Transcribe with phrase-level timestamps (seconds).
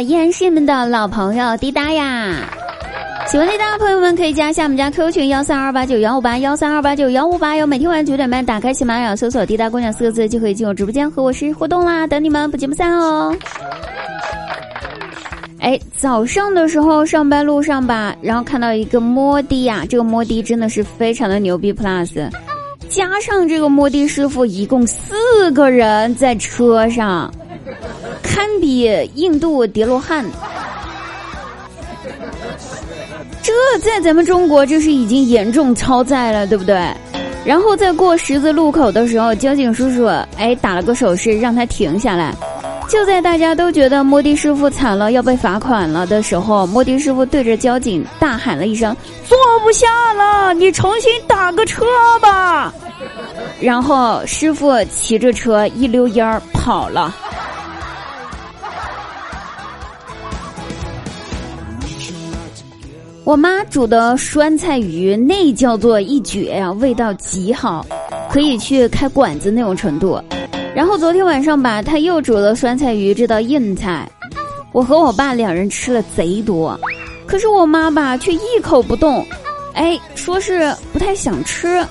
[0.00, 2.48] 依然是你们的老朋友滴答呀。
[3.26, 7.66] 喜欢滴答的朋友们可以加一下我们家 QQ 群幺三二八九幺五八幺三二八九幺五八哟。
[7.66, 13.36] 每天晚上九点半打开喜马拉雅搜索“滴答姑娘”四个字就可以进入直播间和我实时互动啦，等你们不见不散哦。
[15.60, 22.30] 哎，早上的时候上班路上吧，然后看到一个摩的呀，这个摩的真的是非常的牛逼 plus，
[22.88, 27.30] 加上这个摩的师傅，一共四个人在车上，
[28.38, 30.24] 堪比印度叠罗汉。
[33.42, 33.52] 这
[33.82, 36.80] 在咱们中国就是已经严重超载了，对不对？
[37.44, 42.32] 然后在过十字路口的时候，交警叔叔哎打了个手势让他停下来。
[42.88, 48.96] 就在大家都觉得摩的师傅惨了要被罚款了的时候，摩的师傅对着交警大喊了一声
[49.26, 51.84] ：“坐不下了，你重新打个车
[52.22, 52.72] 吧。”
[53.60, 57.12] 然后师傅骑着车一溜烟儿跑了。
[63.28, 67.84] 我妈煮的酸菜鱼那叫做一绝呀，味道极好，
[68.30, 70.18] 可以去开馆子那种程度。
[70.74, 74.10] 然后昨天晚上吧，她又煮了酸菜鱼这道硬菜，
[74.72, 76.80] 我和我爸两人吃了贼多，
[77.26, 79.22] 可是我妈吧却一口不动，
[79.74, 81.84] 哎，说是不太想吃。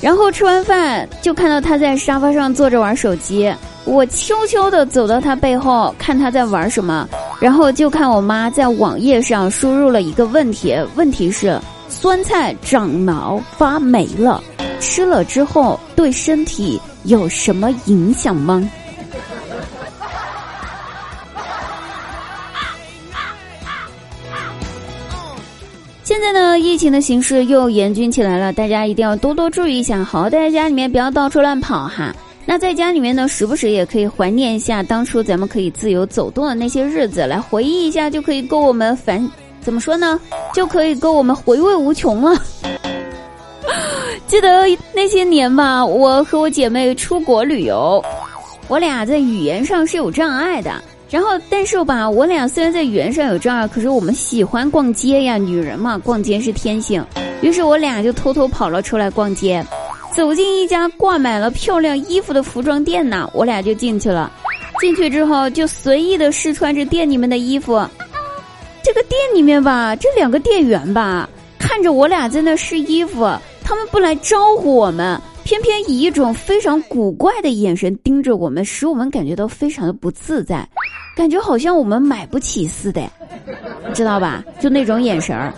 [0.00, 3.48] 然后吃完饭就看到她在沙发上坐着玩手机，
[3.84, 7.08] 我悄悄的走到她背后看她在玩什么，
[7.40, 14.42] 然后就看我妈在网页上输入了一个问题，问题是酸菜长毛发霉了，
[14.80, 16.80] 吃了之后对身体。
[17.04, 18.68] 有什么影响吗？
[26.02, 32.12] 现在呢，疫情的形势又严峻起来了，大家一定要多多注意一下，好好待在家里面，不要到处乱跑哈。
[32.50, 40.18] 那在家里面呢，时不时也可以怀念一下当初咱们可以自由走动的那些日子，来回忆一下，就可以够我们反怎么说呢？
[40.54, 42.42] 就可以够我们回味无穷了。
[44.26, 44.64] 记得
[44.94, 48.02] 那些年吧，我和我姐妹出国旅游，
[48.66, 50.72] 我俩在语言上是有障碍的。
[51.10, 57.04] 然后，但是吧，我俩虽然在语言上有障碍，可是我们喜欢逛街呀，女人嘛，逛街是天性。
[57.42, 59.62] 于是我俩就偷偷跑了出来逛街，
[60.14, 64.30] 走进一家挂满了漂亮衣服的服装店呢，我俩就进去了。
[64.80, 67.84] 进去之后，就随意的试穿着店里面的衣服。
[68.82, 73.30] 这个店里面吧，这两个店员吧，看着我俩在那试衣服。
[73.62, 80.66] 他们不来招呼我们，偏偏以一种非常古怪的眼神盯着我们，使我们感觉到非常的不自在，
[81.14, 83.02] 感觉好像我们买不起似的，
[83.92, 84.42] 知道吧？
[84.58, 85.52] 就那种眼神儿。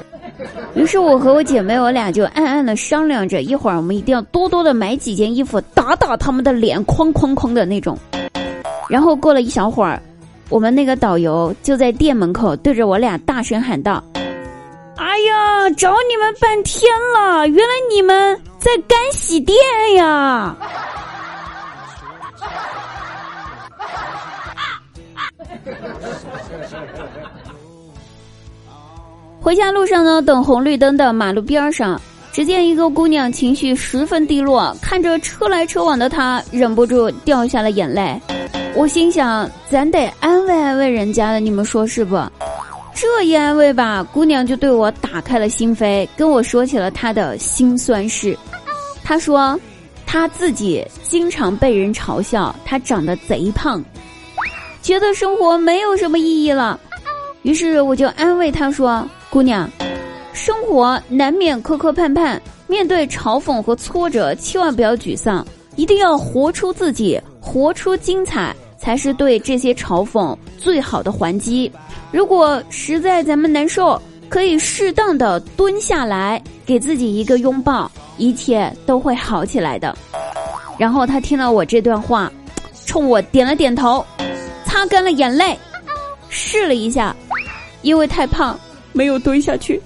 [0.74, 7.98] 于是我和我姐妹，我俩就暗暗的商量着，一会儿我们一定要多多的买几件衣服，打打他们的脸，哐哐哐的那种。
[8.88, 10.00] 然后过了一小会儿，
[10.48, 14.02] 我们那个导游就在店门口对着我俩大声喊道。
[14.96, 19.56] 哎呀，找你们半天了，原来你们在干洗店
[19.96, 20.56] 呀！
[29.42, 31.98] 回家路上呢，等红绿灯的马路边上，
[32.30, 38.20] 只见一个姑娘情绪十分低落，看着车来车往的她，忍不住掉下了眼泪。
[38.76, 42.22] 我心想，咱得安慰安慰人家的，你们说是不？
[42.94, 48.36] 这一安慰吧，姑娘就对我打开了心扉，跟我说起了她的辛酸事。
[49.02, 49.58] 她说，
[50.06, 53.82] 她自己经常被人嘲笑，她长得贼胖，
[54.82, 56.78] 觉得生活没有什么意义了。
[57.42, 59.70] 于是我就安慰她说：“姑娘，
[60.32, 65.46] 生活难免磕磕绊绊，面对嘲讽和挫折，千万不要沮丧，
[65.76, 71.70] 一定要活出自己，活出精彩。”才是对这些嘲讽最好的还击。
[72.10, 79.94] 如果实在咱们难受，可以适当的蹲下来，给自己一个拥抱，一切都会好起来的。
[80.78, 82.32] 然后他听了我这段话，
[82.86, 84.02] 冲我点了点头，
[84.64, 85.54] 擦干了眼泪，
[86.30, 87.14] 试了一下，
[87.82, 88.58] 因为太胖，
[89.00, 89.80] 没有蹲下去。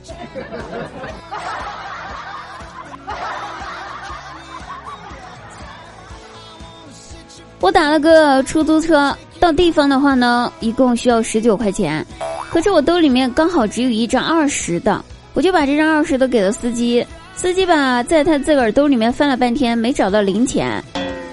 [7.61, 12.05] 我打了个出租车，到地方的话呢，一共需要十九块钱。
[12.51, 15.01] 可是我兜里面刚好只有一张二十的，
[15.33, 17.07] 我就把这张二十的给了司机。
[17.37, 20.83] 司机吧，在他自个儿兜里面翻了半天，没找到零钱。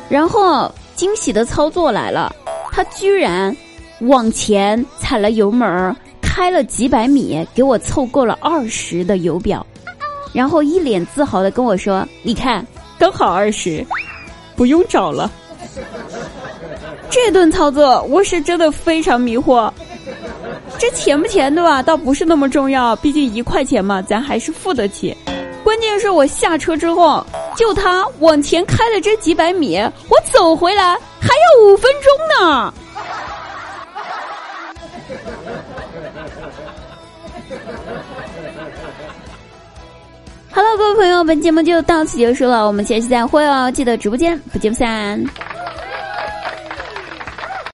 [0.07, 2.31] 然后惊喜的操作来了，
[2.71, 3.57] 他居然
[4.01, 5.95] 往前踩了油门，
[6.33, 9.67] 开了几百米，给我凑够了二十的油表，
[10.31, 12.65] 然后一脸自豪的跟我说：“你看，
[12.97, 13.85] 刚好二十，
[14.55, 15.29] 不用找了。”
[17.11, 19.69] 这顿操作我是真的非常迷惑，
[20.77, 21.83] 这钱不钱对吧？
[21.83, 25.15] 倒不是那么重要，毕竟一块钱嘛，咱还是付得起。
[25.65, 27.25] 关键是我下车之后，
[27.57, 32.73] 就他往前开了这几百米，我走回来还要五分钟呢。
[40.53, 43.71] Hello，，各位朋友，本节目就到此结束了，我们下期再会哦！
[43.71, 45.23] 记得直播间不见不散。